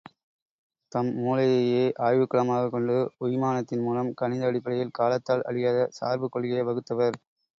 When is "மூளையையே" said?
1.17-1.83